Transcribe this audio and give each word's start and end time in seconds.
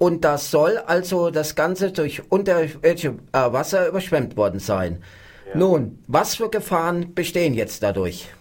Und 0.00 0.24
das 0.24 0.50
soll 0.50 0.78
also 0.78 1.30
das 1.30 1.54
Ganze 1.54 1.92
durch 1.92 2.22
unterirdische 2.32 3.16
äh, 3.32 3.52
Wasser 3.52 3.86
überschwemmt 3.86 4.34
worden 4.34 4.58
sein. 4.58 5.04
Ja. 5.46 5.58
Nun, 5.58 6.02
was 6.08 6.36
für 6.36 6.48
Gefahren 6.48 7.14
bestehen 7.14 7.52
jetzt 7.52 7.82
dadurch? 7.82 8.32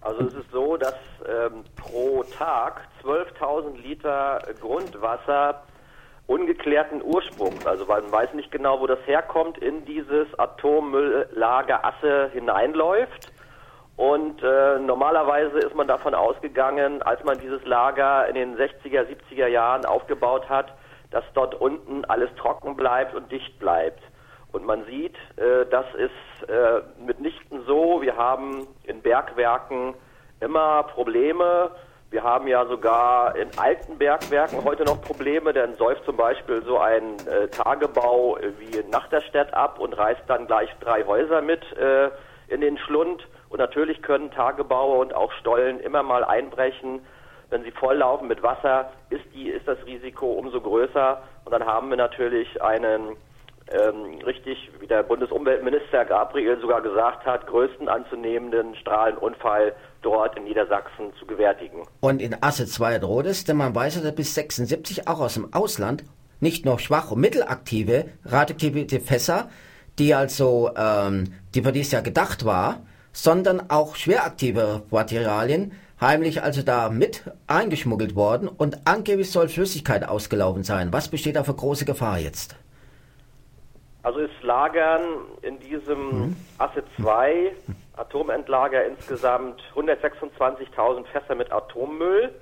Also 0.00 0.22
es 0.22 0.32
ist 0.32 0.50
so, 0.50 0.78
dass 0.78 0.94
ähm, 1.28 1.64
pro 1.76 2.22
Tag 2.22 2.80
12.000 3.04 3.76
Liter 3.82 4.40
Grundwasser 4.58 5.62
ungeklärten 6.26 7.02
Ursprungs, 7.02 7.66
also 7.66 7.84
man 7.84 8.10
weiß 8.10 8.32
nicht 8.32 8.50
genau, 8.50 8.80
wo 8.80 8.86
das 8.86 9.00
herkommt, 9.04 9.58
in 9.58 9.84
dieses 9.84 10.26
Atommülllager 10.38 11.84
Asse 11.84 12.30
hineinläuft. 12.32 13.30
Und 13.96 14.42
äh, 14.42 14.78
normalerweise 14.78 15.58
ist 15.58 15.74
man 15.74 15.88
davon 15.88 16.14
ausgegangen, 16.14 17.00
als 17.02 17.24
man 17.24 17.38
dieses 17.38 17.64
Lager 17.64 18.28
in 18.28 18.34
den 18.34 18.56
60er, 18.56 19.06
70er 19.06 19.46
Jahren 19.46 19.86
aufgebaut 19.86 20.48
hat, 20.50 20.74
dass 21.10 21.24
dort 21.32 21.54
unten 21.54 22.04
alles 22.04 22.28
trocken 22.36 22.76
bleibt 22.76 23.14
und 23.14 23.32
dicht 23.32 23.58
bleibt. 23.58 24.02
Und 24.52 24.66
man 24.66 24.84
sieht, 24.84 25.16
äh, 25.36 25.64
das 25.70 25.86
ist 25.94 26.48
äh, 26.48 26.82
mitnichten 27.04 27.64
so. 27.66 28.02
Wir 28.02 28.16
haben 28.16 28.66
in 28.84 29.00
Bergwerken 29.00 29.94
immer 30.40 30.82
Probleme. 30.82 31.70
Wir 32.10 32.22
haben 32.22 32.46
ja 32.46 32.66
sogar 32.66 33.34
in 33.34 33.48
alten 33.56 33.98
Bergwerken 33.98 34.62
heute 34.64 34.84
noch 34.84 35.00
Probleme, 35.00 35.52
denn 35.52 35.74
säuft 35.74 36.04
zum 36.04 36.16
Beispiel 36.16 36.62
so 36.64 36.78
ein 36.78 37.16
äh, 37.26 37.48
Tagebau 37.48 38.38
wie 38.58 38.78
in 38.78 38.90
Nachterstedt 38.90 39.52
ab 39.54 39.80
und 39.80 39.96
reißt 39.96 40.22
dann 40.28 40.46
gleich 40.46 40.70
drei 40.80 41.04
Häuser 41.04 41.40
mit 41.40 41.62
äh, 41.76 42.10
in 42.48 42.60
den 42.60 42.78
Schlund. 42.78 43.26
Und 43.56 43.60
natürlich 43.60 44.02
können 44.02 44.30
Tagebaue 44.30 44.98
und 44.98 45.14
auch 45.14 45.32
Stollen 45.32 45.80
immer 45.80 46.02
mal 46.02 46.22
einbrechen. 46.22 47.00
Wenn 47.48 47.62
sie 47.62 47.70
volllaufen 47.70 48.28
mit 48.28 48.42
Wasser, 48.42 48.90
ist, 49.08 49.24
die, 49.34 49.48
ist 49.48 49.66
das 49.66 49.78
Risiko 49.86 50.26
umso 50.26 50.60
größer. 50.60 51.22
Und 51.46 51.52
dann 51.52 51.64
haben 51.64 51.88
wir 51.88 51.96
natürlich 51.96 52.60
einen 52.60 53.16
ähm, 53.72 54.18
richtig, 54.26 54.70
wie 54.78 54.86
der 54.86 55.04
Bundesumweltminister 55.04 56.04
Gabriel 56.04 56.60
sogar 56.60 56.82
gesagt 56.82 57.24
hat, 57.24 57.46
größten 57.46 57.88
anzunehmenden 57.88 58.74
Strahlenunfall 58.74 59.74
dort 60.02 60.36
in 60.36 60.44
Niedersachsen 60.44 61.14
zu 61.18 61.24
gewärtigen. 61.24 61.86
Und 62.00 62.20
in 62.20 62.36
Asse 62.42 62.66
2 62.66 62.98
droht 62.98 63.24
es, 63.24 63.44
denn 63.44 63.56
man 63.56 63.74
weiß 63.74 64.04
ja 64.04 64.10
bis 64.10 64.34
76 64.34 65.08
auch 65.08 65.20
aus 65.20 65.32
dem 65.32 65.54
Ausland 65.54 66.04
nicht 66.40 66.66
nur 66.66 66.78
schwach 66.78 67.10
und 67.10 67.22
mittelaktive 67.22 68.10
radioaktive 68.26 69.00
Fässer, 69.00 69.48
die 69.98 70.12
also, 70.12 70.72
ähm, 70.76 71.32
die 71.54 71.62
für 71.62 71.72
dies 71.72 71.90
Jahr 71.90 72.02
gedacht 72.02 72.44
war, 72.44 72.82
sondern 73.16 73.70
auch 73.70 73.96
schweraktive 73.96 74.82
Materialien, 74.90 75.72
heimlich 76.00 76.42
also 76.42 76.62
da 76.62 76.90
mit 76.90 77.22
eingeschmuggelt 77.46 78.14
worden 78.14 78.46
und 78.46 78.86
angeblich 78.86 79.30
soll 79.30 79.48
Flüssigkeit 79.48 80.06
ausgelaufen 80.06 80.64
sein. 80.64 80.92
Was 80.92 81.08
besteht 81.08 81.36
da 81.36 81.42
für 81.42 81.54
große 81.54 81.86
Gefahr 81.86 82.18
jetzt? 82.18 82.56
Also 84.02 84.20
es 84.20 84.30
lagern 84.42 85.00
in 85.40 85.58
diesem 85.60 85.98
mhm. 85.98 86.36
Asse 86.58 86.84
2 87.00 87.52
Atomendlager 87.96 88.84
insgesamt 88.84 89.62
126.000 89.74 91.06
Fässer 91.06 91.34
mit 91.34 91.50
Atommüll. 91.50 92.34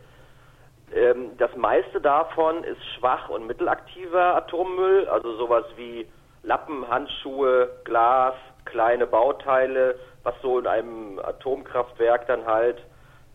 Ähm, 0.93 1.31
das 1.39 1.55
meiste 1.57 2.01
davon 2.01 2.65
ist 2.65 2.85
schwach 2.99 3.29
und 3.29 3.47
mittelaktiver 3.47 4.35
Atommüll, 4.35 5.07
also 5.09 5.37
sowas 5.37 5.65
wie 5.77 6.07
Lappen, 6.43 6.87
Handschuhe, 6.89 7.71
Glas, 7.85 8.35
kleine 8.65 9.07
Bauteile, 9.07 9.95
was 10.25 10.35
so 10.43 10.59
in 10.59 10.67
einem 10.67 11.21
Atomkraftwerk 11.21 12.27
dann 12.27 12.45
halt 12.47 12.83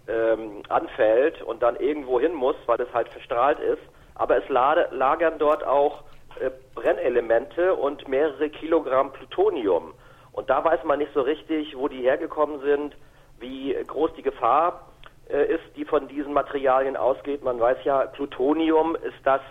ähm, 0.07 0.63
anfällt 0.69 1.41
und 1.43 1.61
dann 1.61 1.75
irgendwo 1.77 2.19
hin 2.19 2.33
muss, 2.33 2.55
weil 2.65 2.81
es 2.81 2.93
halt 2.93 3.09
verstrahlt 3.09 3.59
ist. 3.59 3.81
Aber 4.15 4.37
es 4.37 4.49
lagern 4.49 5.35
dort 5.39 5.63
auch 5.63 6.03
äh, 6.39 6.49
Brennelemente 6.75 7.75
und 7.75 8.07
mehrere 8.07 8.49
Kilogramm 8.49 9.13
Plutonium. 9.13 9.93
Und 10.31 10.49
da 10.49 10.63
weiß 10.63 10.83
man 10.83 10.99
nicht 10.99 11.13
so 11.13 11.21
richtig, 11.21 11.77
wo 11.77 11.87
die 11.87 12.01
hergekommen 12.01 12.59
sind, 12.61 12.95
wie 13.39 13.75
groß 13.87 14.13
die 14.15 14.21
Gefahr 14.21 14.89
äh, 15.29 15.45
ist, 15.53 15.63
die 15.75 15.85
von 15.85 16.07
diesen 16.07 16.33
Materialien 16.33 16.97
ausgeht. 16.97 17.43
Man 17.43 17.59
weiß 17.59 17.77
ja, 17.83 18.05
Plutonium 18.07 18.95
ist 18.95 19.19
das 19.23 19.41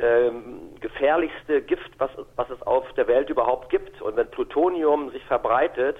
ähm, 0.00 0.74
gefährlichste 0.80 1.62
Gift, 1.62 1.90
was, 1.98 2.10
was 2.36 2.50
es 2.50 2.62
auf 2.62 2.90
der 2.94 3.08
Welt 3.08 3.30
überhaupt 3.30 3.68
gibt. 3.68 4.00
Und 4.02 4.16
wenn 4.16 4.30
Plutonium 4.30 5.10
sich 5.10 5.24
verbreitet, 5.24 5.96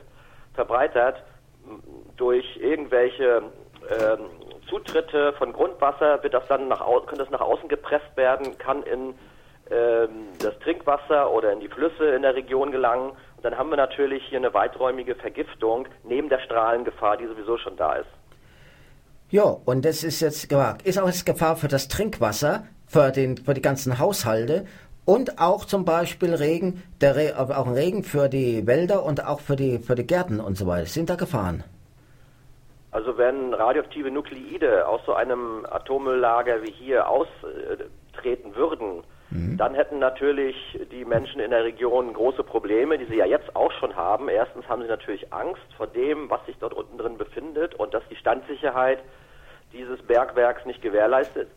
verbreitert 0.57 1.23
durch 2.17 2.45
irgendwelche 2.57 3.43
ähm, 3.89 4.19
Zutritte 4.69 5.33
von 5.35 5.53
Grundwasser, 5.53 6.23
wird 6.23 6.35
das 6.35 6.47
dann 6.49 6.69
nach, 6.69 6.85
kann 7.07 7.19
das 7.19 7.31
nach 7.31 7.41
außen 7.41 7.69
gepresst 7.69 8.17
werden, 8.17 8.59
kann 8.59 8.83
in 8.83 9.15
ähm, 9.71 10.29
das 10.41 10.59
Trinkwasser 10.61 11.31
oder 11.33 11.53
in 11.53 11.61
die 11.61 11.69
Flüsse 11.69 12.07
in 12.15 12.23
der 12.23 12.35
Region 12.35 12.71
gelangen. 12.71 13.11
Und 13.11 13.45
dann 13.45 13.57
haben 13.57 13.71
wir 13.71 13.77
natürlich 13.77 14.25
hier 14.29 14.39
eine 14.39 14.55
weiträumige 14.55 15.15
Vergiftung 15.15 15.87
neben 16.05 16.29
der 16.29 16.41
Strahlengefahr, 16.41 17.17
die 17.17 17.27
sowieso 17.27 17.59
schon 17.59 17.77
da 17.77 17.95
ist. 17.95 18.09
Ja, 19.29 19.43
und 19.43 19.85
das 19.85 20.05
ist 20.05 20.21
jetzt 20.21 20.49
gewagt. 20.49 20.83
Ist 20.83 20.99
auch 20.99 21.05
eine 21.05 21.13
Gefahr 21.13 21.57
für 21.57 21.69
das 21.69 21.89
Trinkwasser, 21.89 22.67
für, 22.87 23.11
den, 23.11 23.37
für 23.37 23.55
die 23.55 23.63
ganzen 23.63 23.99
Haushalte 23.99 24.67
und 25.07 25.41
auch 25.41 25.65
zum 25.65 25.87
Beispiel 25.87 26.35
Regen, 26.35 26.83
der 27.01 27.17
Re 27.17 27.35
auch 27.39 27.75
Regen 27.75 28.03
für 28.05 28.29
die 28.29 28.67
Wälder 28.67 29.03
und 29.05 29.25
auch 29.25 29.41
für 29.41 29.57
die, 29.57 29.79
für 29.79 29.95
die 29.95 30.07
Gärten 30.07 30.41
und 30.41 30.59
so 30.59 30.67
weiter. 30.67 30.87
Sind 30.87 31.09
da 31.09 31.15
Gefahren? 31.15 31.65
Also 32.91 33.17
wenn 33.17 33.55
radioaktive 33.55 34.11
Nukleide 34.11 34.87
aus 34.87 35.01
so 35.07 35.15
einem 35.15 35.67
Atommülllager 35.71 36.63
wie 36.63 36.73
hier 36.73 37.09
austreten 37.09 38.55
würden, 38.55 39.03
Mhm. 39.31 39.57
Dann 39.57 39.75
hätten 39.75 39.99
natürlich 39.99 40.57
die 40.93 41.05
Menschen 41.05 41.41
in 41.41 41.51
der 41.51 41.65
Region 41.65 42.13
große 42.13 42.45
Probleme, 42.45 42.97
die 42.99 43.07
sie 43.07 43.17
ja 43.17 43.27
jetzt 43.27 43.55
auch 43.57 43.73
schon 43.73 43.97
haben. 43.97 44.29
Erstens 44.29 44.69
haben 44.69 44.83
sie 44.83 44.89
natürlich 44.89 45.33
Angst 45.33 45.67
vor 45.77 45.89
dem, 45.89 46.31
was 46.31 46.45
sich 46.47 46.57
dort 46.59 46.75
unten 46.75 46.99
drin 46.99 47.19
befindet 47.19 47.75
und 47.75 47.93
dass 47.93 48.03
die 48.09 48.17
Standsicherheit 48.17 49.01
dieses 49.73 50.01
Bergwerks 50.03 50.65
nicht 50.65 50.81
gewährleistet 50.81 51.49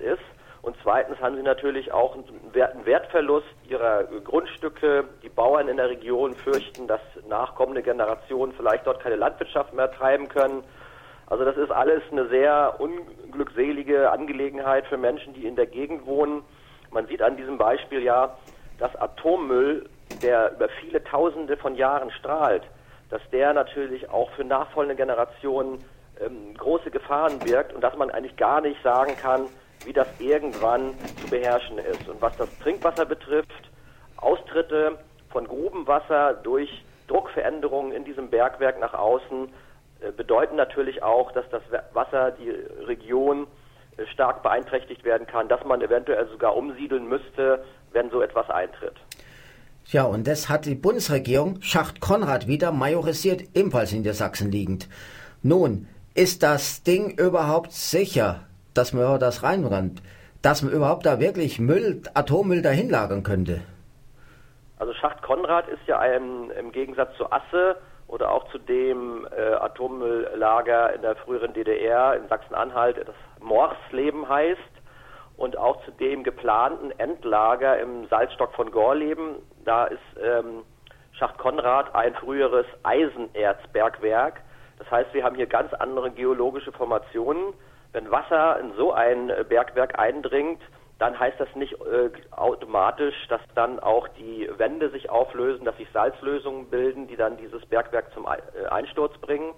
ist. 0.00 0.22
Und 0.62 0.76
zweitens 0.82 1.20
haben 1.20 1.36
sie 1.36 1.42
natürlich 1.42 1.92
auch 1.92 2.14
einen 2.14 2.84
Wertverlust 2.84 3.46
ihrer 3.68 4.04
Grundstücke. 4.04 5.04
Die 5.22 5.28
Bauern 5.28 5.68
in 5.68 5.76
der 5.76 5.88
Region 5.88 6.34
fürchten, 6.34 6.86
dass 6.88 7.00
nachkommende 7.28 7.82
Generationen 7.82 8.52
vielleicht 8.52 8.86
dort 8.86 9.00
keine 9.00 9.16
Landwirtschaft 9.16 9.72
mehr 9.72 9.90
treiben 9.92 10.28
können. 10.28 10.64
Also 11.26 11.44
das 11.44 11.56
ist 11.56 11.70
alles 11.70 12.02
eine 12.10 12.26
sehr 12.28 12.76
unglückselige 12.78 14.10
Angelegenheit 14.10 14.86
für 14.86 14.96
Menschen, 14.96 15.34
die 15.34 15.46
in 15.46 15.56
der 15.56 15.66
Gegend 15.66 16.06
wohnen. 16.06 16.42
Man 16.90 17.06
sieht 17.06 17.22
an 17.22 17.36
diesem 17.36 17.58
Beispiel 17.58 18.02
ja, 18.02 18.36
dass 18.78 18.94
Atommüll, 18.96 19.88
der 20.22 20.52
über 20.52 20.68
viele 20.80 21.04
Tausende 21.04 21.56
von 21.56 21.74
Jahren 21.74 22.10
strahlt, 22.12 22.62
dass 23.10 23.20
der 23.30 23.52
natürlich 23.52 24.08
auch 24.10 24.30
für 24.32 24.44
nachfolgende 24.44 24.96
Generationen 24.96 25.84
ähm, 26.20 26.54
große 26.56 26.90
Gefahren 26.90 27.38
birgt 27.38 27.74
und 27.74 27.82
dass 27.82 27.96
man 27.96 28.10
eigentlich 28.10 28.36
gar 28.36 28.60
nicht 28.60 28.82
sagen 28.82 29.14
kann, 29.20 29.48
wie 29.88 29.94
das 29.94 30.06
irgendwann 30.18 30.92
zu 31.22 31.28
beherrschen 31.30 31.78
ist. 31.78 32.06
Und 32.08 32.20
was 32.20 32.36
das 32.36 32.50
Trinkwasser 32.58 33.06
betrifft, 33.06 33.70
Austritte 34.18 34.98
von 35.30 35.48
Grubenwasser 35.48 36.34
durch 36.34 36.84
Druckveränderungen 37.06 37.92
in 37.92 38.04
diesem 38.04 38.28
Bergwerk 38.28 38.78
nach 38.78 38.92
außen 38.92 39.48
äh, 40.00 40.12
bedeuten 40.12 40.56
natürlich 40.56 41.02
auch, 41.02 41.32
dass 41.32 41.46
das 41.48 41.62
Wasser 41.94 42.32
die 42.32 42.50
Region 42.86 43.46
stark 44.12 44.42
beeinträchtigt 44.42 45.04
werden 45.04 45.26
kann, 45.26 45.48
dass 45.48 45.64
man 45.64 45.80
eventuell 45.80 46.28
sogar 46.28 46.54
umsiedeln 46.54 47.08
müsste, 47.08 47.64
wenn 47.92 48.10
so 48.10 48.20
etwas 48.20 48.50
eintritt. 48.50 48.94
Ja, 49.86 50.04
und 50.04 50.26
das 50.26 50.50
hat 50.50 50.66
die 50.66 50.74
Bundesregierung 50.74 51.62
Schacht 51.62 52.00
Konrad 52.00 52.46
wieder 52.46 52.72
majorisiert, 52.72 53.42
ebenfalls 53.54 53.94
in 53.94 54.02
der 54.02 54.12
Sachsen 54.12 54.52
liegend. 54.52 54.86
Nun, 55.42 55.88
ist 56.14 56.42
das 56.42 56.82
Ding 56.82 57.16
überhaupt 57.18 57.72
sicher, 57.72 58.47
dass 58.78 58.92
man 58.92 59.18
das 59.18 59.42
reinrennt, 59.42 60.00
dass 60.40 60.62
man 60.62 60.72
überhaupt 60.72 61.04
da 61.04 61.18
wirklich 61.18 61.58
Müll, 61.58 62.02
Atommüll 62.14 62.62
dahin 62.62 62.88
lagern 62.88 63.24
könnte? 63.24 63.60
Also 64.78 64.92
Schacht 64.94 65.22
Konrad 65.22 65.66
ist 65.68 65.86
ja 65.86 65.98
ein, 65.98 66.50
im 66.58 66.70
Gegensatz 66.70 67.16
zu 67.16 67.30
Asse 67.32 67.76
oder 68.06 68.30
auch 68.30 68.48
zu 68.52 68.58
dem 68.58 69.26
äh, 69.36 69.54
Atommülllager 69.54 70.94
in 70.94 71.02
der 71.02 71.16
früheren 71.16 71.52
DDR 71.52 72.14
in 72.16 72.28
Sachsen-Anhalt, 72.28 72.96
das 72.98 73.16
Morsleben 73.40 74.28
heißt, 74.28 74.60
und 75.36 75.56
auch 75.56 75.84
zu 75.84 75.90
dem 75.92 76.24
geplanten 76.24 76.92
Endlager 76.98 77.78
im 77.78 78.06
Salzstock 78.08 78.52
von 78.54 78.70
Gorleben. 78.70 79.36
Da 79.64 79.86
ist 79.86 80.00
ähm, 80.22 80.62
Schacht 81.12 81.38
Konrad 81.38 81.94
ein 81.94 82.14
früheres 82.14 82.66
Eisenerzbergwerk. 82.84 84.40
Das 84.78 84.90
heißt, 84.90 85.12
wir 85.12 85.24
haben 85.24 85.34
hier 85.34 85.46
ganz 85.46 85.72
andere 85.74 86.10
geologische 86.12 86.70
Formationen. 86.72 87.52
Wenn 87.92 88.10
Wasser 88.10 88.60
in 88.60 88.72
so 88.76 88.92
ein 88.92 89.32
Bergwerk 89.48 89.98
eindringt, 89.98 90.60
dann 90.98 91.18
heißt 91.18 91.38
das 91.38 91.48
nicht 91.54 91.74
äh, 91.74 92.10
automatisch, 92.32 93.14
dass 93.28 93.40
dann 93.54 93.78
auch 93.78 94.08
die 94.08 94.50
Wände 94.56 94.90
sich 94.90 95.10
auflösen, 95.10 95.64
dass 95.64 95.76
sich 95.76 95.88
Salzlösungen 95.92 96.68
bilden, 96.70 97.06
die 97.06 97.16
dann 97.16 97.36
dieses 97.36 97.64
Bergwerk 97.66 98.12
zum 98.14 98.26
äh, 98.26 98.66
Einsturz 98.66 99.16
bringen. 99.18 99.54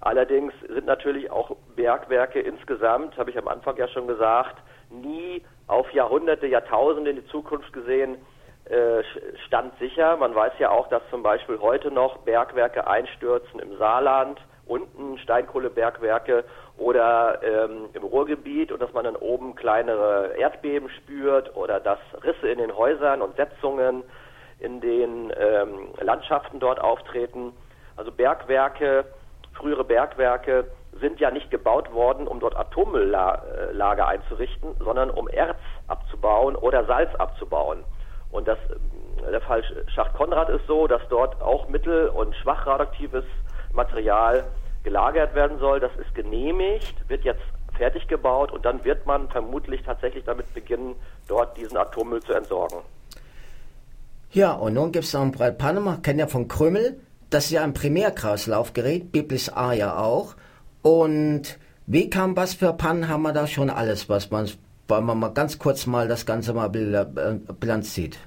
Allerdings 0.00 0.52
sind 0.68 0.86
natürlich 0.86 1.30
auch 1.30 1.56
Bergwerke 1.76 2.40
insgesamt, 2.40 3.16
habe 3.16 3.30
ich 3.30 3.38
am 3.38 3.48
Anfang 3.48 3.76
ja 3.76 3.88
schon 3.88 4.06
gesagt, 4.06 4.56
nie 4.90 5.42
auf 5.66 5.90
Jahrhunderte, 5.92 6.46
Jahrtausende 6.46 7.10
in 7.10 7.16
die 7.16 7.26
Zukunft 7.26 7.72
gesehen 7.72 8.16
äh, 8.64 9.02
stand 9.46 9.78
sicher. 9.78 10.16
Man 10.16 10.34
weiß 10.34 10.52
ja 10.58 10.70
auch, 10.70 10.88
dass 10.88 11.02
zum 11.10 11.22
Beispiel 11.22 11.58
heute 11.60 11.90
noch 11.90 12.18
Bergwerke 12.18 12.86
einstürzen 12.86 13.60
im 13.60 13.76
Saarland, 13.78 14.40
unten 14.68 15.18
Steinkohlebergwerke 15.18 16.44
oder 16.76 17.40
ähm, 17.42 17.88
im 17.92 18.02
Ruhrgebiet 18.02 18.70
und 18.70 18.80
dass 18.80 18.92
man 18.92 19.04
dann 19.04 19.16
oben 19.16 19.54
kleinere 19.56 20.36
Erdbeben 20.36 20.88
spürt 20.90 21.56
oder 21.56 21.80
dass 21.80 21.98
Risse 22.22 22.48
in 22.48 22.58
den 22.58 22.76
Häusern 22.76 23.22
und 23.22 23.36
Setzungen 23.36 24.04
in 24.60 24.80
den 24.80 25.32
ähm, 25.38 25.88
Landschaften 26.00 26.60
dort 26.60 26.80
auftreten. 26.80 27.52
Also 27.96 28.12
Bergwerke, 28.12 29.04
frühere 29.54 29.84
Bergwerke 29.84 30.66
sind 31.00 31.20
ja 31.20 31.30
nicht 31.30 31.50
gebaut 31.50 31.92
worden, 31.92 32.26
um 32.26 32.40
dort 32.40 32.56
Atommülllager 32.56 34.06
einzurichten, 34.06 34.74
sondern 34.80 35.10
um 35.10 35.28
Erz 35.28 35.58
abzubauen 35.86 36.56
oder 36.56 36.84
Salz 36.84 37.14
abzubauen. 37.16 37.84
Und 38.30 38.48
das, 38.48 38.58
der 39.30 39.40
Fall 39.40 39.62
Schacht 39.94 40.14
Konrad 40.14 40.48
ist 40.48 40.66
so, 40.66 40.86
dass 40.86 41.02
dort 41.08 41.40
auch 41.40 41.68
mittel- 41.68 42.08
und 42.08 42.34
schwach 42.36 42.66
radioaktives 42.66 43.24
Material 43.78 44.44
gelagert 44.84 45.34
werden 45.34 45.58
soll. 45.58 45.80
Das 45.80 45.92
ist 45.96 46.14
genehmigt, 46.14 46.94
wird 47.08 47.24
jetzt 47.24 47.42
fertig 47.76 48.06
gebaut 48.08 48.52
und 48.52 48.64
dann 48.64 48.84
wird 48.84 49.06
man 49.06 49.28
vermutlich 49.28 49.82
tatsächlich 49.82 50.24
damit 50.24 50.52
beginnen, 50.52 50.96
dort 51.28 51.56
diesen 51.56 51.78
Atommüll 51.78 52.20
zu 52.20 52.32
entsorgen. 52.32 52.78
Ja, 54.32 54.52
und 54.52 54.74
nun 54.74 54.92
gibt 54.92 55.06
es 55.06 55.14
noch 55.14 55.22
ein 55.22 55.32
Brett 55.32 55.56
Panama, 55.56 55.98
kennen 56.02 56.18
ja 56.18 56.26
von 56.26 56.48
Krümmel. 56.48 57.00
Das 57.30 57.46
ist 57.46 57.50
ja 57.52 57.62
ein 57.62 57.72
Primärkreislaufgerät, 57.72 59.12
Biblis 59.12 59.48
A 59.48 59.72
ja 59.72 59.96
auch. 59.96 60.34
Und 60.82 61.58
wie 61.86 62.10
kam 62.10 62.36
was 62.36 62.54
für 62.54 62.72
Pannen 62.72 63.08
haben 63.08 63.22
wir 63.22 63.32
da 63.32 63.46
schon 63.46 63.70
alles, 63.70 64.08
was 64.08 64.30
man, 64.30 64.48
weil 64.88 65.00
man 65.00 65.18
mal 65.18 65.32
ganz 65.32 65.58
kurz 65.58 65.86
mal 65.86 66.08
das 66.08 66.26
Ganze 66.26 66.52
mal 66.52 66.74
äh, 66.74 67.06
Bilanz 67.58 67.94
zieht? 67.94 68.18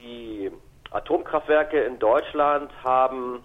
Die 0.00 0.50
Atomkraftwerke 0.90 1.80
in 1.80 1.98
Deutschland 1.98 2.70
haben 2.84 3.40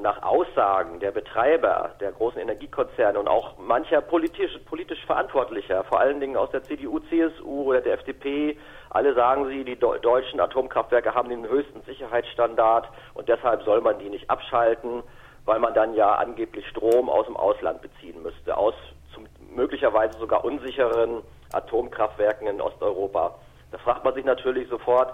nach 0.00 0.22
Aussagen 0.22 0.98
der 0.98 1.10
Betreiber 1.10 1.90
der 2.00 2.12
großen 2.12 2.40
Energiekonzerne 2.40 3.18
und 3.18 3.28
auch 3.28 3.58
mancher 3.58 4.00
politisch, 4.00 4.56
politisch 4.64 5.04
Verantwortlicher, 5.04 5.84
vor 5.84 6.00
allen 6.00 6.20
Dingen 6.20 6.36
aus 6.38 6.50
der 6.50 6.62
CDU, 6.62 7.00
CSU 7.00 7.64
oder 7.64 7.82
der 7.82 7.94
FDP, 7.94 8.56
alle 8.90 9.14
sagen 9.14 9.46
sie, 9.48 9.64
die 9.64 9.78
deutschen 9.78 10.40
Atomkraftwerke 10.40 11.14
haben 11.14 11.28
den 11.28 11.46
höchsten 11.46 11.82
Sicherheitsstandard 11.82 12.88
und 13.12 13.28
deshalb 13.28 13.62
soll 13.64 13.82
man 13.82 13.98
die 13.98 14.08
nicht 14.08 14.30
abschalten, 14.30 15.02
weil 15.44 15.58
man 15.58 15.74
dann 15.74 15.94
ja 15.94 16.14
angeblich 16.14 16.66
Strom 16.68 17.10
aus 17.10 17.26
dem 17.26 17.36
Ausland 17.36 17.82
beziehen 17.82 18.22
müsste, 18.22 18.56
aus 18.56 18.74
zum, 19.12 19.26
möglicherweise 19.54 20.18
sogar 20.18 20.46
unsicheren 20.46 21.22
Atomkraftwerken 21.52 22.46
in 22.46 22.60
Osteuropa. 22.62 23.34
Da 23.70 23.78
fragt 23.78 24.02
man 24.04 24.14
sich 24.14 24.24
natürlich 24.24 24.68
sofort, 24.68 25.12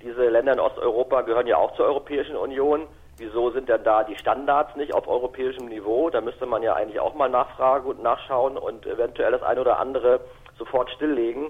diese 0.00 0.28
Länder 0.28 0.52
in 0.52 0.60
Osteuropa 0.60 1.22
gehören 1.22 1.48
ja 1.48 1.56
auch 1.56 1.74
zur 1.74 1.86
Europäischen 1.86 2.36
Union 2.36 2.86
Wieso 3.18 3.50
sind 3.50 3.68
denn 3.70 3.82
da 3.82 4.04
die 4.04 4.16
Standards 4.16 4.76
nicht 4.76 4.94
auf 4.94 5.08
europäischem 5.08 5.66
Niveau? 5.66 6.10
Da 6.10 6.20
müsste 6.20 6.44
man 6.44 6.62
ja 6.62 6.74
eigentlich 6.74 7.00
auch 7.00 7.14
mal 7.14 7.30
nachfragen 7.30 7.88
und 7.88 8.02
nachschauen 8.02 8.58
und 8.58 8.84
eventuell 8.86 9.32
das 9.32 9.42
eine 9.42 9.62
oder 9.62 9.78
andere 9.78 10.20
sofort 10.58 10.90
stilllegen. 10.90 11.46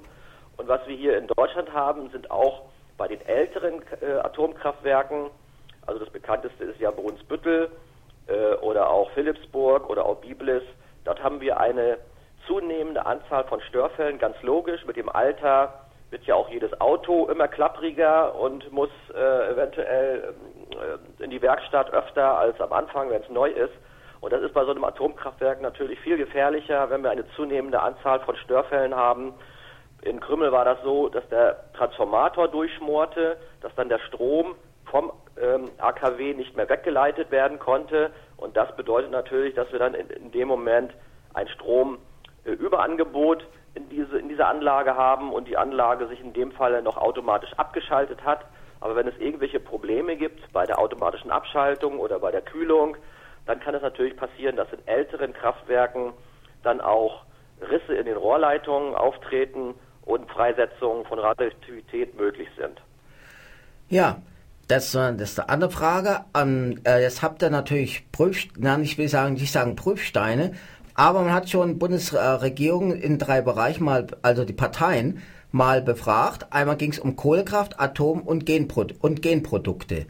Und 0.56 0.68
was 0.68 0.86
wir 0.86 0.96
hier 0.96 1.18
in 1.18 1.26
Deutschland 1.26 1.72
haben, 1.72 2.08
sind 2.10 2.30
auch 2.30 2.62
bei 2.96 3.08
den 3.08 3.20
älteren 3.26 3.82
äh, 4.00 4.12
Atomkraftwerken, 4.20 5.30
also 5.86 6.00
das 6.00 6.10
bekannteste 6.10 6.64
ist 6.64 6.80
ja 6.80 6.90
Brunsbüttel 6.90 7.70
äh, 8.28 8.54
oder 8.56 8.88
auch 8.88 9.10
Philipsburg 9.10 9.90
oder 9.90 10.06
auch 10.06 10.16
Biblis, 10.16 10.62
dort 11.04 11.22
haben 11.22 11.40
wir 11.40 11.60
eine 11.60 11.98
zunehmende 12.46 13.04
Anzahl 13.04 13.44
von 13.44 13.60
Störfällen, 13.62 14.18
ganz 14.18 14.40
logisch, 14.42 14.86
mit 14.86 14.96
dem 14.96 15.08
Alter 15.08 15.85
wird 16.10 16.24
ja 16.24 16.34
auch 16.34 16.48
jedes 16.48 16.80
Auto 16.80 17.26
immer 17.28 17.48
klappriger 17.48 18.34
und 18.34 18.70
muss 18.72 18.90
äh, 19.14 19.52
eventuell 19.52 20.34
äh, 20.70 21.24
in 21.24 21.30
die 21.30 21.42
Werkstatt 21.42 21.92
öfter 21.92 22.38
als 22.38 22.60
am 22.60 22.72
Anfang, 22.72 23.10
wenn 23.10 23.22
es 23.22 23.30
neu 23.30 23.50
ist. 23.50 23.74
Und 24.20 24.32
das 24.32 24.42
ist 24.42 24.54
bei 24.54 24.64
so 24.64 24.70
einem 24.70 24.84
Atomkraftwerk 24.84 25.60
natürlich 25.60 26.00
viel 26.00 26.16
gefährlicher, 26.16 26.88
wenn 26.90 27.02
wir 27.02 27.10
eine 27.10 27.28
zunehmende 27.36 27.80
Anzahl 27.80 28.20
von 28.20 28.36
Störfällen 28.36 28.94
haben. 28.94 29.34
In 30.02 30.20
Krümmel 30.20 30.52
war 30.52 30.64
das 30.64 30.78
so, 30.82 31.08
dass 31.08 31.28
der 31.28 31.72
Transformator 31.74 32.48
durchschmorte, 32.48 33.36
dass 33.60 33.74
dann 33.74 33.88
der 33.88 33.98
Strom 33.98 34.54
vom 34.84 35.12
ähm, 35.40 35.70
AKW 35.78 36.34
nicht 36.34 36.56
mehr 36.56 36.68
weggeleitet 36.68 37.30
werden 37.30 37.58
konnte. 37.58 38.10
Und 38.36 38.56
das 38.56 38.74
bedeutet 38.76 39.10
natürlich, 39.10 39.54
dass 39.54 39.70
wir 39.72 39.78
dann 39.78 39.94
in, 39.94 40.08
in 40.10 40.30
dem 40.30 40.48
Moment 40.48 40.94
ein 41.34 41.48
Stromüberangebot 41.48 43.42
äh, 43.42 43.46
in, 43.76 43.88
diese, 43.90 44.18
in 44.18 44.28
dieser 44.28 44.48
Anlage 44.48 44.96
haben 44.96 45.32
und 45.32 45.46
die 45.46 45.56
Anlage 45.56 46.08
sich 46.08 46.20
in 46.20 46.32
dem 46.32 46.50
Fall 46.52 46.80
noch 46.82 46.96
automatisch 46.96 47.52
abgeschaltet 47.56 48.24
hat. 48.24 48.40
Aber 48.80 48.96
wenn 48.96 49.06
es 49.06 49.16
irgendwelche 49.18 49.60
Probleme 49.60 50.16
gibt 50.16 50.52
bei 50.52 50.64
der 50.64 50.78
automatischen 50.78 51.30
Abschaltung 51.30 51.98
oder 51.98 52.18
bei 52.18 52.30
der 52.30 52.42
Kühlung, 52.42 52.96
dann 53.46 53.60
kann 53.60 53.74
es 53.74 53.82
natürlich 53.82 54.16
passieren, 54.16 54.56
dass 54.56 54.72
in 54.72 54.86
älteren 54.86 55.32
Kraftwerken 55.32 56.12
dann 56.62 56.80
auch 56.80 57.22
Risse 57.60 57.94
in 57.94 58.06
den 58.06 58.16
Rohrleitungen 58.16 58.94
auftreten 58.94 59.74
und 60.02 60.30
Freisetzungen 60.30 61.04
von 61.06 61.18
Radioaktivität 61.18 62.18
möglich 62.18 62.48
sind. 62.56 62.80
Ja, 63.88 64.16
das, 64.68 64.92
das 64.92 65.20
ist 65.20 65.38
eine 65.38 65.48
andere 65.48 65.70
Frage. 65.70 66.24
Äh, 66.34 67.02
jetzt 67.02 67.22
habt 67.22 67.42
ihr 67.42 67.50
natürlich 67.50 68.10
Prüf, 68.10 68.48
na, 68.56 68.78
ich 68.80 68.98
will 68.98 69.08
sagen, 69.08 69.34
nicht 69.34 69.52
sagen 69.52 69.76
Prüfsteine, 69.76 70.54
aber 70.96 71.22
man 71.22 71.32
hat 71.32 71.50
schon 71.50 71.78
Bundesregierung 71.78 72.92
in 72.92 73.18
drei 73.18 73.42
Bereichen 73.42 73.84
mal, 73.84 74.06
also 74.22 74.44
die 74.44 74.54
Parteien, 74.54 75.22
mal 75.52 75.82
befragt. 75.82 76.46
Einmal 76.50 76.76
ging 76.76 76.90
es 76.90 76.98
um 76.98 77.16
Kohlekraft, 77.16 77.78
Atom 77.78 78.22
und, 78.22 78.46
Genpro 78.46 78.86
und 79.00 79.22
Genprodukte. 79.22 80.06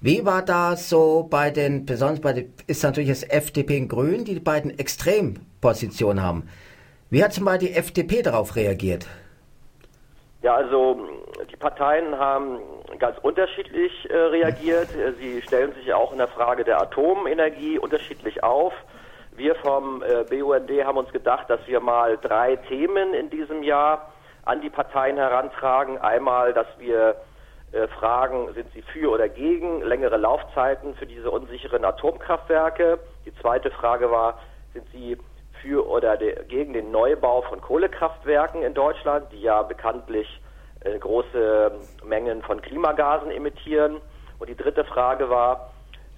Wie 0.00 0.24
war 0.24 0.42
das 0.42 0.88
so 0.88 1.26
bei 1.28 1.50
den, 1.50 1.84
besonders 1.84 2.20
bei 2.20 2.32
den, 2.32 2.54
ist 2.66 2.82
natürlich 2.82 3.10
das 3.10 3.22
FDP 3.22 3.80
und 3.80 3.88
Grün, 3.88 4.24
die, 4.24 4.34
die 4.34 4.40
beiden 4.40 4.78
Extrempositionen 4.78 6.22
haben. 6.22 6.48
Wie 7.10 7.22
hat 7.22 7.34
zum 7.34 7.44
Beispiel 7.44 7.68
die 7.68 7.74
FDP 7.74 8.22
darauf 8.22 8.56
reagiert? 8.56 9.06
Ja, 10.42 10.54
also 10.54 11.06
die 11.52 11.56
Parteien 11.56 12.16
haben 12.16 12.60
ganz 12.98 13.18
unterschiedlich 13.18 13.92
äh, 14.08 14.16
reagiert. 14.16 14.88
Sie 15.18 15.42
stellen 15.42 15.74
sich 15.74 15.92
auch 15.92 16.12
in 16.12 16.18
der 16.18 16.28
Frage 16.28 16.64
der 16.64 16.80
Atomenergie 16.80 17.78
unterschiedlich 17.78 18.42
auf. 18.42 18.72
Wir 19.40 19.54
vom 19.54 20.02
äh, 20.02 20.24
BUND 20.28 20.70
haben 20.84 20.98
uns 20.98 21.10
gedacht, 21.12 21.48
dass 21.48 21.66
wir 21.66 21.80
mal 21.80 22.18
drei 22.18 22.56
Themen 22.56 23.14
in 23.14 23.30
diesem 23.30 23.62
Jahr 23.62 24.12
an 24.44 24.60
die 24.60 24.68
Parteien 24.68 25.16
herantragen. 25.16 25.96
Einmal, 25.96 26.52
dass 26.52 26.66
wir 26.76 27.16
äh, 27.72 27.88
fragen, 27.88 28.52
sind 28.52 28.70
sie 28.74 28.82
für 28.82 29.10
oder 29.10 29.30
gegen 29.30 29.80
längere 29.80 30.18
Laufzeiten 30.18 30.94
für 30.94 31.06
diese 31.06 31.30
unsicheren 31.30 31.86
Atomkraftwerke? 31.86 32.98
Die 33.24 33.34
zweite 33.36 33.70
Frage 33.70 34.10
war, 34.10 34.38
sind 34.74 34.84
sie 34.92 35.16
für 35.62 35.88
oder 35.88 36.18
de, 36.18 36.44
gegen 36.44 36.74
den 36.74 36.90
Neubau 36.90 37.40
von 37.40 37.62
Kohlekraftwerken 37.62 38.62
in 38.62 38.74
Deutschland, 38.74 39.32
die 39.32 39.40
ja 39.40 39.62
bekanntlich 39.62 40.28
äh, 40.84 40.98
große 40.98 41.72
Mengen 42.04 42.42
von 42.42 42.60
Klimagasen 42.60 43.30
emittieren? 43.30 44.02
Und 44.38 44.50
die 44.50 44.56
dritte 44.56 44.84
Frage 44.84 45.30
war, 45.30 45.69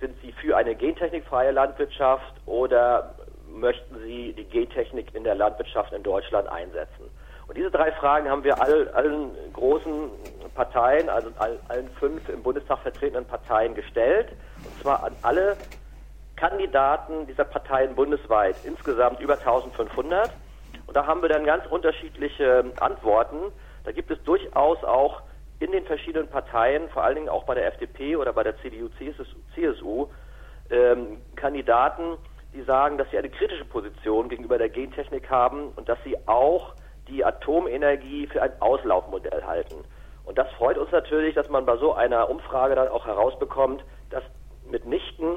sind 0.03 0.21
Sie 0.21 0.33
für 0.33 0.57
eine 0.57 0.75
gentechnikfreie 0.75 1.53
Landwirtschaft 1.53 2.35
oder 2.45 3.15
möchten 3.49 3.99
Sie 4.01 4.35
die 4.37 4.45
Gentechnik 4.45 5.15
in 5.15 5.23
der 5.23 5.37
Landwirtschaft 5.37 5.93
in 5.93 6.03
Deutschland 6.03 6.49
einsetzen? 6.49 7.09
Und 7.47 7.57
diese 7.57 7.71
drei 7.71 7.93
Fragen 7.93 8.29
haben 8.29 8.43
wir 8.43 8.61
all, 8.61 8.89
allen 8.89 9.31
großen 9.53 10.11
Parteien, 10.55 11.09
also 11.09 11.31
all, 11.39 11.59
allen 11.69 11.89
fünf 12.01 12.29
im 12.29 12.43
Bundestag 12.43 12.81
vertretenen 12.81 13.25
Parteien 13.25 13.75
gestellt, 13.75 14.29
und 14.65 14.83
zwar 14.83 15.05
an 15.05 15.15
alle 15.23 15.57
Kandidaten 16.37 17.27
dieser 17.29 17.45
Parteien 17.45 17.95
bundesweit, 17.95 18.57
insgesamt 18.65 19.21
über 19.21 19.35
1500. 19.35 20.31
Und 20.87 20.97
da 20.97 21.07
haben 21.07 21.23
wir 21.23 21.29
dann 21.29 21.45
ganz 21.45 21.65
unterschiedliche 21.67 22.65
Antworten. 22.81 23.53
Da 23.85 23.93
gibt 23.93 24.11
es 24.11 24.21
durchaus 24.25 24.83
auch 24.83 25.23
in 25.63 25.73
den 25.73 25.85
verschiedenen 25.85 26.29
Parteien, 26.29 26.89
vor 26.89 27.05
allen 27.05 27.15
Dingen 27.15 27.29
auch 27.29 27.45
bei 27.45 27.55
der 27.55 27.67
FDP 27.67 28.17
oder 28.17 28.33
bei 28.33 28.43
der 28.43 28.57
CDU, 28.59 28.89
CSU, 29.55 30.09
ähm, 30.71 31.19
Kandidaten, 31.37 32.17
die 32.53 32.63
sagen, 32.63 32.99
dass 32.99 33.09
sie 33.11 33.19
eine 33.19 33.31
kritische 33.31 33.65
Position 33.65 34.29
gegenüber 34.29 34.59
der 34.59 34.69
Gentechnik 34.69 35.31
haben 35.31 35.69
und 35.77 35.89
dass 35.89 35.99
sie 36.05 36.17
auch 36.27 36.75
die 37.09 37.25
Atomenergie 37.25 38.27
für 38.27 38.43
ein 38.43 38.53
Auslaufmodell 38.61 39.45
halten. 39.45 39.85
Und 40.25 40.39
das 40.39 40.51
freut 40.53 40.79
uns 40.79 40.91
natürlich, 40.91 41.35
dass 41.35 41.49
man 41.49 41.65
bei 41.65 41.77
so 41.77 41.95
einer 41.95 42.29
Umfrage 42.29 42.75
dann 42.75 42.89
auch 42.89 43.07
herausbekommt, 43.07 43.85
dass 44.11 44.23
mitnichten 44.71 45.37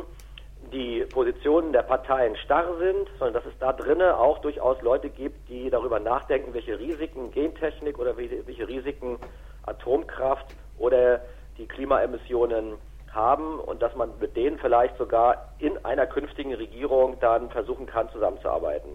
die 0.71 1.05
Positionen 1.11 1.71
der 1.73 1.83
Parteien 1.83 2.35
starr 2.37 2.77
sind, 2.79 3.07
sondern 3.19 3.33
dass 3.33 3.45
es 3.45 3.57
da 3.59 3.73
drinnen 3.73 4.11
auch 4.11 4.39
durchaus 4.39 4.81
Leute 4.81 5.09
gibt, 5.09 5.47
die 5.49 5.69
darüber 5.69 5.99
nachdenken, 5.99 6.53
welche 6.53 6.79
Risiken 6.79 7.31
Gentechnik 7.31 7.99
oder 7.99 8.17
welche 8.17 8.67
Risiken 8.67 9.19
Atomkraft 9.65 10.45
oder 10.77 11.21
die 11.57 11.67
Klimaemissionen 11.67 12.73
haben 13.11 13.59
und 13.59 13.81
dass 13.81 13.95
man 13.95 14.09
mit 14.19 14.35
denen 14.35 14.59
vielleicht 14.59 14.97
sogar 14.97 15.53
in 15.59 15.83
einer 15.85 16.05
künftigen 16.05 16.53
Regierung 16.53 17.17
dann 17.21 17.49
versuchen 17.49 17.85
kann, 17.85 18.09
zusammenzuarbeiten. 18.11 18.89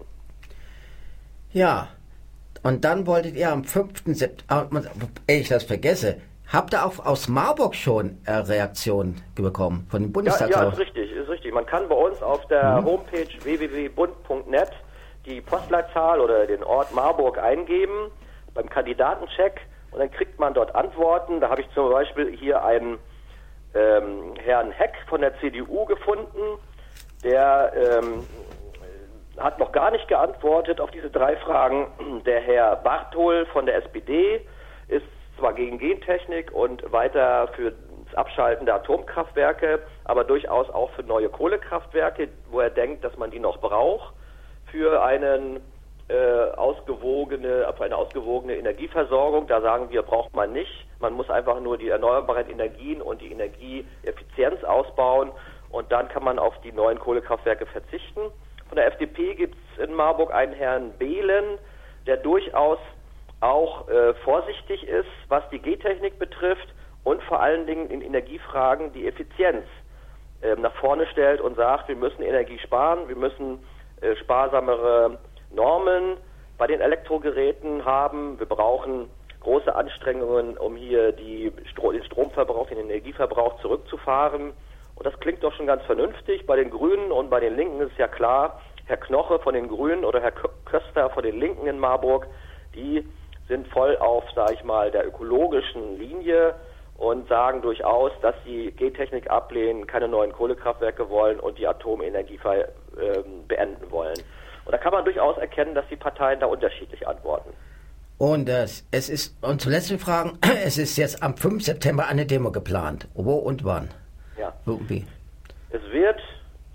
Ja, 1.51 1.89
Und 2.63 2.85
dann 2.85 3.07
wolltet 3.07 3.35
ihr 3.35 3.51
am 3.51 3.63
5. 3.63 4.03
September, 4.05 4.83
ich 5.27 5.49
das 5.49 5.63
vergesse, 5.63 6.21
habt 6.51 6.73
ihr 6.73 6.85
auch 6.85 7.03
aus 7.03 7.27
Marburg 7.27 7.73
schon 7.75 8.17
äh, 8.25 8.33
Reaktionen 8.33 9.21
bekommen 9.35 9.87
von 9.89 10.03
dem 10.03 10.11
Bundestag? 10.11 10.51
Ja, 10.51 10.63
ja, 10.63 10.69
ist 10.69 10.77
richtig, 10.77 11.11
ist 11.11 11.29
richtig. 11.29 11.53
Man 11.53 11.65
kann 11.65 11.89
bei 11.89 11.95
uns 11.95 12.21
auf 12.21 12.45
der 12.47 12.81
mhm. 12.81 12.85
Homepage 12.85 13.27
www.bund.net 13.43 14.71
die 15.25 15.41
Postleitzahl 15.41 16.19
oder 16.19 16.45
den 16.45 16.63
Ort 16.63 16.93
Marburg 16.93 17.37
eingeben 17.39 18.11
beim 18.53 18.69
Kandidatencheck 18.69 19.61
und 19.91 19.99
dann 19.99 20.11
kriegt 20.11 20.39
man 20.39 20.53
dort 20.53 20.73
Antworten. 20.75 21.39
Da 21.39 21.49
habe 21.49 21.61
ich 21.61 21.69
zum 21.71 21.89
Beispiel 21.89 22.35
hier 22.35 22.63
einen 22.63 22.97
ähm, 23.73 24.33
Herrn 24.43 24.71
Heck 24.71 24.95
von 25.07 25.21
der 25.21 25.37
CDU 25.39 25.85
gefunden, 25.85 26.59
der 27.23 27.71
ähm, 27.75 28.25
hat 29.37 29.59
noch 29.59 29.71
gar 29.71 29.91
nicht 29.91 30.07
geantwortet 30.07 30.81
auf 30.81 30.91
diese 30.91 31.09
drei 31.09 31.35
Fragen. 31.37 31.87
Der 32.25 32.41
Herr 32.41 32.75
Barthol 32.77 33.45
von 33.47 33.65
der 33.65 33.77
SPD 33.77 34.45
ist 34.87 35.05
zwar 35.37 35.53
gegen 35.53 35.77
Gentechnik 35.77 36.51
und 36.51 36.91
weiter 36.91 37.47
für 37.55 37.73
das 38.05 38.15
Abschalten 38.15 38.65
der 38.65 38.75
Atomkraftwerke, 38.75 39.79
aber 40.03 40.23
durchaus 40.23 40.69
auch 40.69 40.91
für 40.91 41.03
neue 41.03 41.29
Kohlekraftwerke, 41.29 42.29
wo 42.49 42.59
er 42.59 42.69
denkt, 42.69 43.03
dass 43.03 43.17
man 43.17 43.31
die 43.31 43.39
noch 43.39 43.59
braucht 43.59 44.13
für 44.71 45.03
einen 45.03 45.59
äh, 46.07 46.51
ausgewogene, 46.57 47.71
für 47.77 47.83
eine 47.83 47.95
ausgewogene 47.95 48.55
Energieversorgung. 48.55 49.47
Da 49.47 49.61
sagen 49.61 49.89
wir, 49.89 50.01
braucht 50.01 50.35
man 50.35 50.53
nicht. 50.53 50.85
Man 50.99 51.13
muss 51.13 51.29
einfach 51.29 51.59
nur 51.59 51.77
die 51.77 51.89
erneuerbaren 51.89 52.49
Energien 52.49 53.01
und 53.01 53.21
die 53.21 53.31
Energieeffizienz 53.31 54.63
ausbauen 54.63 55.31
und 55.71 55.91
dann 55.91 56.09
kann 56.09 56.23
man 56.23 56.37
auf 56.37 56.53
die 56.61 56.71
neuen 56.71 56.99
Kohlekraftwerke 56.99 57.65
verzichten. 57.65 58.21
Von 58.67 58.75
der 58.75 58.87
FDP 58.87 59.35
gibt 59.35 59.55
es 59.55 59.83
in 59.83 59.93
Marburg 59.93 60.33
einen 60.33 60.53
Herrn 60.53 60.91
Behlen, 60.97 61.57
der 62.07 62.17
durchaus 62.17 62.79
auch 63.41 63.87
äh, 63.89 64.13
vorsichtig 64.23 64.87
ist, 64.87 65.09
was 65.27 65.43
die 65.49 65.59
G-Technik 65.59 66.19
betrifft 66.19 66.67
und 67.03 67.21
vor 67.23 67.41
allen 67.41 67.65
Dingen 67.65 67.89
in 67.89 68.01
Energiefragen 68.01 68.93
die 68.93 69.07
Effizienz 69.07 69.65
äh, 70.41 70.55
nach 70.55 70.73
vorne 70.75 71.07
stellt 71.07 71.41
und 71.41 71.55
sagt, 71.55 71.87
wir 71.87 71.95
müssen 71.95 72.21
Energie 72.21 72.59
sparen, 72.59 73.07
wir 73.07 73.15
müssen 73.15 73.63
äh, 74.01 74.15
sparsamere 74.17 75.17
Normen 75.53 76.17
bei 76.57 76.67
den 76.67 76.81
Elektrogeräten 76.81 77.85
haben, 77.85 78.39
wir 78.39 78.45
brauchen 78.45 79.09
große 79.41 79.73
Anstrengungen, 79.73 80.57
um 80.57 80.75
hier 80.75 81.11
die, 81.11 81.51
den 81.51 82.03
Stromverbrauch, 82.03 82.67
den 82.67 82.77
Energieverbrauch 82.77 83.59
zurückzufahren. 83.61 84.53
Und 84.95 85.05
das 85.05 85.19
klingt 85.19 85.43
doch 85.43 85.53
schon 85.53 85.65
ganz 85.65 85.83
vernünftig. 85.83 86.45
Bei 86.45 86.55
den 86.55 86.69
Grünen 86.69 87.11
und 87.11 87.29
bei 87.29 87.39
den 87.39 87.55
Linken 87.55 87.81
ist 87.81 87.97
ja 87.97 88.07
klar, 88.07 88.61
Herr 88.85 88.97
Knoche 88.97 89.39
von 89.39 89.53
den 89.53 89.67
Grünen 89.67 90.05
oder 90.05 90.21
Herr 90.21 90.31
Köster 90.31 91.09
von 91.09 91.23
den 91.23 91.39
Linken 91.39 91.65
in 91.65 91.79
Marburg, 91.79 92.27
die 92.75 93.07
sind 93.47 93.67
voll 93.69 93.97
auf, 93.97 94.23
sage 94.35 94.53
ich 94.53 94.63
mal, 94.63 94.91
der 94.91 95.07
ökologischen 95.07 95.97
Linie 95.97 96.55
und 96.97 97.27
sagen 97.27 97.61
durchaus, 97.61 98.11
dass 98.21 98.35
sie 98.45 98.71
G-Technik 98.71 99.29
ablehnen, 99.29 99.87
keine 99.87 100.07
neuen 100.07 100.31
Kohlekraftwerke 100.31 101.09
wollen 101.09 101.39
und 101.39 101.57
die 101.57 101.67
Atomenergie 101.67 102.39
äh, 102.45 103.23
beenden 103.47 103.89
wollen. 103.89 104.19
Und 104.65 104.71
da 104.71 104.77
kann 104.77 104.93
man 104.93 105.03
durchaus 105.05 105.37
erkennen, 105.37 105.75
dass 105.75 105.85
die 105.89 105.95
Parteien 105.95 106.39
da 106.39 106.45
unterschiedlich 106.45 107.07
antworten. 107.07 107.51
Und 108.17 108.49
äh, 108.49 108.63
es 108.63 109.09
ist, 109.09 109.43
und 109.43 109.61
zur 109.61 109.71
letzten 109.71 109.97
Frage, 109.97 110.33
es 110.63 110.77
ist 110.77 110.97
jetzt 110.97 111.23
am 111.23 111.35
5. 111.35 111.63
September 111.63 112.07
eine 112.07 112.25
Demo 112.25 112.51
geplant. 112.51 113.07
Wo 113.15 113.33
und 113.33 113.65
wann? 113.65 113.89
Ja. 114.37 114.53
Wie? 114.65 115.07
Es 115.71 115.81
wird, 115.91 116.21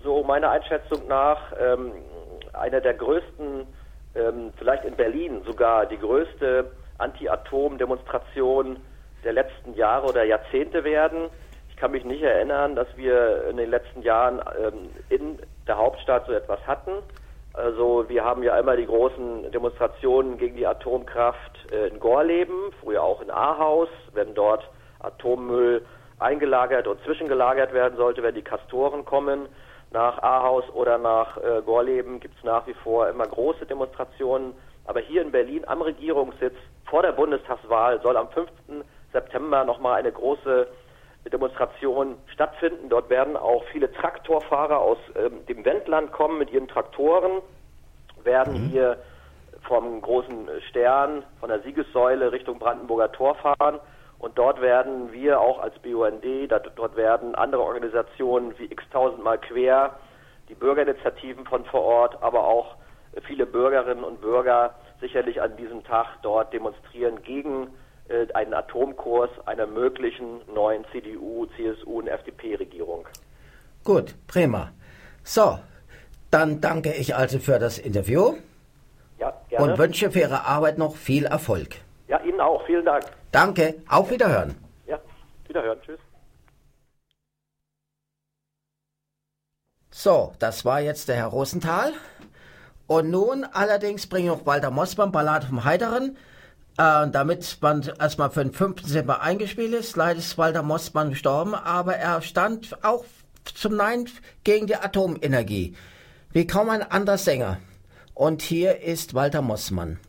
so 0.03 0.23
meiner 0.23 0.51
Einschätzung 0.51 1.07
nach, 1.07 1.53
ähm, 1.59 1.93
einer 2.53 2.81
der 2.81 2.95
größten, 2.95 3.65
ähm, 4.15 4.51
vielleicht 4.57 4.83
in 4.83 4.95
Berlin 4.95 5.41
sogar 5.45 5.85
die 5.85 5.97
größte 5.97 6.69
Anti-Atom-Demonstration 6.97 8.77
der 9.23 9.33
letzten 9.33 9.73
Jahre 9.75 10.07
oder 10.07 10.23
Jahrzehnte 10.23 10.83
werden. 10.83 11.29
Ich 11.69 11.77
kann 11.77 11.91
mich 11.91 12.03
nicht 12.03 12.23
erinnern, 12.23 12.75
dass 12.75 12.87
wir 12.95 13.45
in 13.49 13.57
den 13.57 13.69
letzten 13.69 14.01
Jahren 14.01 14.41
ähm, 14.61 14.89
in 15.09 15.39
der 15.67 15.77
Hauptstadt 15.77 16.25
so 16.25 16.33
etwas 16.33 16.59
hatten. 16.65 16.91
Also 17.57 18.05
wir 18.07 18.23
haben 18.23 18.43
ja 18.43 18.55
immer 18.59 18.77
die 18.77 18.85
großen 18.85 19.51
Demonstrationen 19.51 20.37
gegen 20.37 20.55
die 20.57 20.67
Atomkraft 20.67 21.57
äh, 21.71 21.87
in 21.87 21.99
Gorleben, 21.99 22.71
früher 22.83 23.01
auch 23.01 23.19
in 23.19 23.31
Ahaus, 23.31 23.89
wenn 24.13 24.35
dort 24.35 24.69
Atommüll 24.99 25.83
eingelagert 26.19 26.85
und 26.85 27.01
zwischengelagert 27.03 27.73
werden 27.73 27.97
sollte, 27.97 28.21
wenn 28.21 28.35
die 28.35 28.43
Kastoren 28.43 29.05
kommen. 29.05 29.49
Nach 29.89 30.21
Ahaus 30.21 30.65
oder 30.75 30.99
nach 30.99 31.37
äh, 31.37 31.63
Gorleben 31.65 32.19
gibt 32.19 32.37
es 32.37 32.43
nach 32.43 32.67
wie 32.67 32.75
vor 32.75 33.09
immer 33.09 33.25
große 33.25 33.65
Demonstrationen. 33.65 34.53
Aber 34.85 34.99
hier 34.99 35.23
in 35.23 35.31
Berlin 35.31 35.63
am 35.65 35.81
Regierungssitz 35.81 36.55
vor 36.85 37.01
der 37.01 37.13
Bundestagswahl 37.13 37.99
soll 38.03 38.17
am 38.17 38.29
5. 38.29 38.51
September 39.11 39.65
nochmal 39.65 39.95
eine 39.95 40.11
große 40.11 40.67
Demonstration 41.29 42.17
stattfinden. 42.33 42.89
Dort 42.89 43.09
werden 43.09 43.35
auch 43.37 43.63
viele 43.71 43.91
Traktorfahrer 43.91 44.79
aus 44.79 44.97
ähm, 45.15 45.45
dem 45.47 45.65
Wendland 45.65 46.11
kommen 46.11 46.37
mit 46.37 46.51
ihren 46.51 46.67
Traktoren, 46.67 47.41
werden 48.23 48.53
mhm. 48.53 48.69
hier 48.69 48.97
vom 49.67 50.01
großen 50.01 50.47
Stern, 50.69 51.23
von 51.39 51.49
der 51.49 51.59
Siegessäule 51.61 52.31
Richtung 52.31 52.59
Brandenburger 52.59 53.11
Tor 53.11 53.35
fahren. 53.35 53.79
Und 54.19 54.37
dort 54.37 54.61
werden 54.61 55.11
wir 55.11 55.39
auch 55.39 55.59
als 55.59 55.77
BUND, 55.79 56.23
dort 56.75 56.95
werden 56.95 57.35
andere 57.35 57.61
Organisationen 57.61 58.57
wie 58.57 58.65
x-tausendmal 58.65 59.37
quer, 59.37 59.95
die 60.49 60.55
Bürgerinitiativen 60.55 61.45
von 61.45 61.65
vor 61.65 61.83
Ort, 61.83 62.23
aber 62.23 62.45
auch 62.45 62.77
viele 63.27 63.45
Bürgerinnen 63.45 64.03
und 64.03 64.21
Bürger 64.21 64.73
sicherlich 65.01 65.41
an 65.41 65.55
diesem 65.57 65.83
Tag 65.83 66.07
dort 66.23 66.51
demonstrieren 66.51 67.21
gegen 67.21 67.63
äh, 67.63 67.67
einen 68.33 68.53
Atomkurs 68.53 69.29
einer 69.45 69.67
möglichen 69.67 70.41
neuen 70.53 70.85
CDU, 70.91 71.47
CSU 71.57 71.99
und 71.99 72.07
FDP-Regierung. 72.07 73.05
Gut, 73.83 74.15
prima. 74.27 74.71
So, 75.23 75.59
dann 76.31 76.61
danke 76.61 76.93
ich 76.93 77.15
also 77.15 77.39
für 77.39 77.59
das 77.59 77.79
Interview. 77.79 78.35
Ja, 79.19 79.33
gerne. 79.49 79.71
Und 79.71 79.77
wünsche 79.77 80.11
für 80.11 80.19
Ihre 80.19 80.45
Arbeit 80.45 80.77
noch 80.77 80.95
viel 80.95 81.25
Erfolg. 81.25 81.75
Ja, 82.07 82.19
Ihnen 82.21 82.39
auch. 82.39 82.65
Vielen 82.65 82.85
Dank. 82.85 83.05
Danke. 83.31 83.75
Auf 83.89 84.09
Wiederhören. 84.11 84.55
Ja, 84.85 84.99
Wiederhören. 85.47 85.81
Tschüss. 85.81 85.99
So, 89.89 90.33
das 90.39 90.63
war 90.63 90.79
jetzt 90.79 91.09
der 91.09 91.15
Herr 91.15 91.27
Rosenthal. 91.27 91.91
Und 92.85 93.09
nun 93.09 93.43
allerdings 93.43 94.07
bringe 94.07 94.31
ich 94.31 94.37
noch 94.37 94.45
Walter 94.45 94.71
Mossmann, 94.71 95.11
Ballade 95.11 95.47
vom 95.47 95.65
Heiteren. 95.65 96.17
Äh, 96.77 97.09
damit 97.09 97.57
man 97.61 97.81
erstmal 97.99 98.29
für 98.29 98.43
den 98.43 98.53
5. 98.53 98.83
September 98.83 99.21
eingespielt 99.21 99.73
ist. 99.73 99.95
Leider 99.95 100.19
ist 100.19 100.37
Walter 100.37 100.61
Mossmann 100.61 101.09
gestorben, 101.09 101.55
aber 101.55 101.95
er 101.95 102.21
stand 102.21 102.83
auch 102.83 103.03
zum 103.55 103.75
Nein 103.75 104.07
gegen 104.43 104.67
die 104.67 104.75
Atomenergie. 104.75 105.75
Wie 106.31 106.45
kaum 106.45 106.69
ein 106.69 106.83
anderer 106.83 107.17
Sänger. 107.17 107.57
Und 108.13 108.43
hier 108.43 108.81
ist 108.81 109.15
Walter 109.15 109.41
Mossmann. 109.41 109.99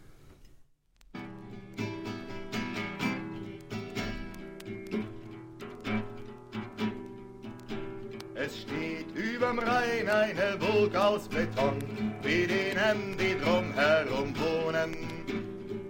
Es 8.34 8.58
steht 8.60 9.06
überm 9.14 9.58
Rhein 9.58 10.08
eine 10.08 10.58
Burg 10.58 10.94
aus 10.94 11.28
Beton, 11.28 11.78
wie 12.22 12.46
denen, 12.46 13.16
die 13.18 13.38
drumherum 13.38 14.34
wohnen 14.36 15.17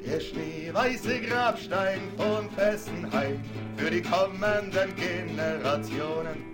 der 0.08 0.20
schneeweiße 0.20 1.20
Grabstein 1.20 2.00
von 2.16 2.48
Fessenheim 2.50 3.40
für 3.76 3.90
die 3.90 4.02
kommenden 4.02 4.94
Generationen. 4.96 6.44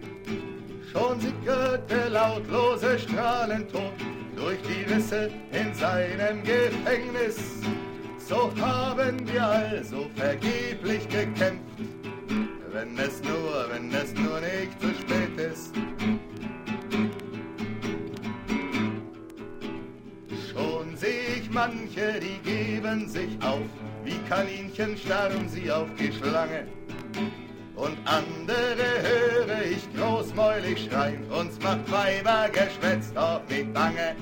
Schon 0.93 1.21
sickert 1.21 1.89
der 1.91 2.11
lautlose 2.11 2.99
Strahlentod 2.99 3.93
durch 4.37 4.59
die 4.63 4.93
Risse 4.93 5.31
in 5.53 5.75
seinem 5.75 6.43
Gefängnis. 6.43 7.37
So 8.19 8.51
haben 8.61 9.27
wir 9.33 9.47
also 9.47 10.09
vergeblich 10.17 11.09
gekämpft, 11.09 11.79
wenn 12.73 12.99
es 12.99 13.23
nur, 13.23 13.67
wenn 13.71 13.93
es 13.93 14.15
nur 14.15 14.41
nicht 14.41 14.81
zu 14.81 14.89
spät 15.01 15.53
ist. 15.53 15.75
Manche, 21.55 22.21
die 22.21 22.39
geben 22.43 23.09
sich 23.09 23.31
auf, 23.41 23.63
wie 24.05 24.19
Kaninchen 24.29 24.97
starren 24.99 25.49
sie 25.49 25.71
auf 25.71 25.89
die 25.99 26.13
Schlange. 26.13 26.67
Und 27.77 27.97
andere 28.05 28.87
höre 29.03 29.63
ich 29.63 29.89
großmäulig 29.97 30.89
schreien, 30.89 31.25
uns 31.31 31.59
macht 31.63 31.91
Weibergeschwätz 31.91 33.13
doch 33.15 33.41
mit 33.49 33.73
Bange. 33.73 34.17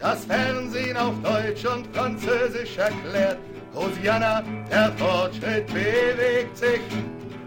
Das 0.00 0.24
Fernsehen 0.24 0.96
auf 0.96 1.14
Deutsch 1.22 1.64
und 1.66 1.86
Französisch 1.94 2.76
erklärt, 2.76 3.38
Hosianna, 3.74 4.42
der 4.70 4.92
Fortschritt 4.92 5.66
bewegt 5.66 6.56
sich. 6.56 6.80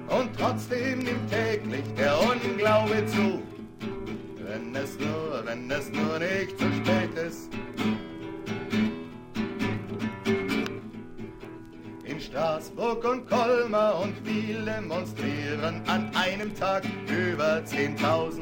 Und 0.07 0.29
trotzdem 0.38 1.00
nimmt 1.00 1.29
täglich 1.29 1.84
der 1.98 2.15
Unglaube 2.19 3.05
zu. 3.07 3.43
Wenn 4.38 4.75
es 4.75 4.98
nur, 4.98 5.43
wenn 5.46 5.69
es 5.69 5.89
nur 5.91 6.19
nicht 6.19 6.57
zu 6.57 6.65
spät 6.74 7.13
ist. 7.27 7.50
Straßburg 12.38 13.03
und 13.03 13.27
Colmar 13.27 14.00
und 14.00 14.24
Wiel 14.24 14.63
demonstrieren 14.63 15.82
an 15.88 16.12
einem 16.13 16.53
Tag 16.53 16.84
über 17.08 17.63
10.000. 17.65 18.41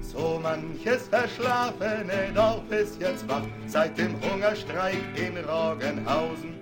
So 0.00 0.38
manches 0.40 1.08
verschlafene 1.08 2.32
Dorf 2.32 2.70
ist 2.70 3.00
jetzt 3.00 3.28
wach 3.28 3.42
seit 3.66 3.98
dem 3.98 4.14
Hungerstreik 4.22 5.02
in 5.16 5.36
Roggenhausen. 5.38 6.54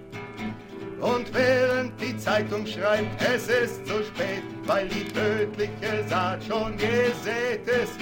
Und 1.03 1.35
während 1.35 2.01
die 2.01 2.17
Zeitung 2.17 2.67
schreibt, 2.67 3.21
es 3.21 3.49
ist 3.49 3.87
zu 3.87 4.03
spät, 4.03 4.45
weil 4.65 4.89
die 4.89 5.05
tödliche 5.05 6.03
Saat 6.09 6.43
schon 6.45 6.79
gesät 6.79 7.67
ist, 7.67 7.99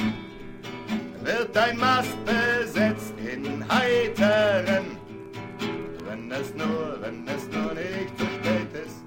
wird 1.25 1.57
ein 1.57 1.77
Mast 1.79 2.17
besetzt 2.25 3.15
in 3.19 3.65
Heiteren. 3.69 5.00
Wenn 6.31 6.43
es 6.43 6.55
nur, 6.55 6.97
wenn 7.01 7.27
es 7.27 7.49
nur 7.49 7.75
nicht 7.75 8.17
zu 8.17 8.25
spät 8.25 8.73
ist. 8.85 9.03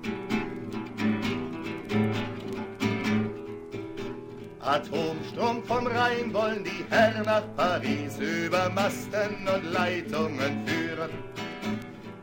Atomstrom 4.59 5.63
vom 5.63 5.87
Rhein 5.87 6.33
wollen 6.33 6.65
die 6.65 6.83
Herren 6.89 7.23
nach 7.23 7.43
Paris 7.55 8.17
über 8.19 8.69
Masten 8.71 9.47
und 9.47 9.71
Leitungen 9.71 10.67
führen. 10.67 11.11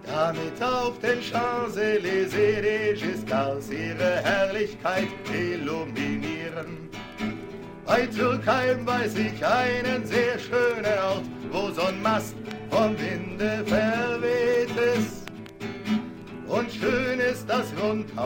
Damit 0.05 0.63
auf 0.63 0.99
den 0.99 1.23
Champs-Élysées 1.23 2.61
die 2.61 3.01
Giscards 3.01 3.71
ihre 3.71 4.23
Herrlichkeit 4.23 5.09
illuminieren. 5.33 6.91
Bei 7.87 8.07
Türkheim 8.07 8.87
weiß 8.87 9.15
ich 9.17 9.47
einen 9.47 10.05
sehr 10.05 10.39
schönen 10.39 10.99
Ort, 11.03 11.25
wo 11.51 11.71
so 11.71 11.87
ein 11.87 12.03
Mast 12.03 12.35
vom 12.71 12.95
Winde 12.99 13.65
verweht 13.67 14.50
ist. 14.97 15.27
Und 16.49 16.71
schön 16.73 17.21
ist 17.21 17.49
das 17.49 17.67
Rundhaus 17.83 18.21